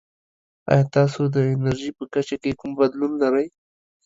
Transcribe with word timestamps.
ایا 0.71 0.85
تاسو 0.95 1.21
د 1.35 1.37
انرژي 1.53 1.91
په 1.97 2.03
کچه 2.13 2.35
کې 2.41 2.51
کوم 2.59 2.71
بدلون 2.79 3.11
لرئ؟ 3.21 3.47